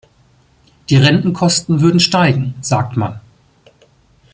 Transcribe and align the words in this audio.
Die 0.89 0.97
Rentenkosten 0.97 1.81
würden 1.81 1.99
steigen, 1.99 2.55
sagt 2.59 2.97
man. 2.97 3.21